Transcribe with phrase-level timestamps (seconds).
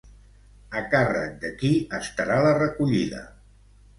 [0.79, 1.69] A càrrec de qui
[1.99, 3.21] estarà la recollida?